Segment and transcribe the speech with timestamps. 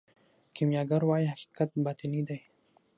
[0.55, 2.39] کیمیاګر وايي حقیقت باطني دی.